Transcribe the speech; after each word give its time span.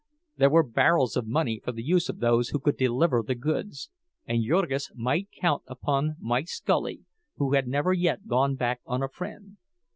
There 0.35 0.49
were 0.49 0.63
barrels 0.63 1.15
of 1.15 1.27
money 1.27 1.61
for 1.63 1.71
the 1.71 1.83
use 1.83 2.09
of 2.09 2.17
those 2.17 2.49
who 2.49 2.59
could 2.59 2.75
deliver 2.75 3.21
the 3.21 3.35
goods; 3.35 3.91
and 4.25 4.43
Jurgis 4.43 4.91
might 4.95 5.29
count 5.39 5.61
upon 5.67 6.15
Mike 6.19 6.47
Scully, 6.47 7.01
who 7.37 7.53
had 7.53 7.67
never 7.67 7.93
yet 7.93 8.25
gone 8.27 8.55
back 8.55 8.81
on 8.87 9.03
a 9.03 9.07
friend. 9.09 9.57